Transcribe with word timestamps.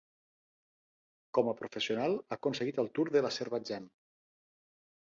Com 1.39 1.51
a 1.51 1.53
professional 1.61 2.17
ha 2.23 2.41
aconseguit 2.41 2.81
el 2.87 2.91
Tour 2.97 3.13
de 3.19 3.25
l'Azerbaidjan. 3.27 3.89